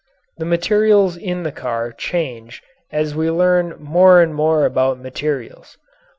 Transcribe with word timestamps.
The 0.39 0.45
materials 0.45 1.15
in 1.15 1.43
the 1.43 1.51
car 1.51 1.91
change 1.91 2.63
as 2.91 3.13
we 3.13 3.29
learn 3.29 3.75
more 3.77 4.19
and 4.19 4.33
more 4.33 4.65
about 4.65 4.97
materials. 4.99 5.77